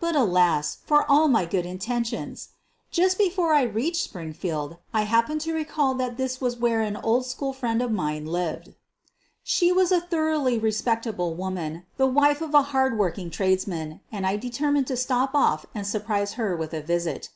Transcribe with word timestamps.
But 0.00 0.16
alas 0.16 0.78
for 0.86 1.08
all 1.08 1.28
my 1.28 1.44
good 1.46 1.64
intentions! 1.64 2.48
Just 2.90 3.16
before 3.16 3.54
I 3.54 3.62
reached 3.62 4.02
Springfield 4.02 4.78
I 4.92 5.02
happened 5.02 5.40
to 5.42 5.52
recall 5.54 5.94
that 5.94 6.16
this 6.16 6.40
was 6.40 6.56
where 6.56 6.80
an 6.80 6.96
old 6.96 7.26
school 7.26 7.52
friend 7.52 7.80
of 7.80 7.92
mine 7.92 8.26
lived. 8.26 8.74
She 9.44 9.68
240 9.68 9.70
SOPHIE 9.70 9.74
LYONS 9.76 9.78
was 9.78 9.92
a 10.36 10.40
thoroughly 10.44 10.58
respectable 10.58 11.34
woman, 11.36 11.86
the 11.96 12.08
wife 12.08 12.40
of 12.40 12.54
a 12.54 12.62
hard 12.74 12.98
working 12.98 13.30
tradesman, 13.30 14.00
and 14.10 14.26
I 14.26 14.36
determined 14.36 14.88
to 14.88 14.96
stop 14.96 15.32
off 15.32 15.64
and 15.76 15.86
surprise 15.86 16.32
her 16.32 16.56
with 16.56 16.74
a 16.74 16.82
visit. 16.82 17.28